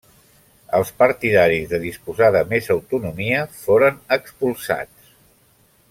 [0.77, 5.15] Els partidaris de disposar de més autonomia foren expulsats.